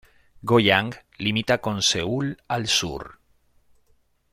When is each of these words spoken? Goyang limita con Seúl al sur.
Goyang 0.51 0.89
limita 1.19 1.59
con 1.59 1.83
Seúl 1.83 2.35
al 2.47 2.65
sur. 2.67 3.19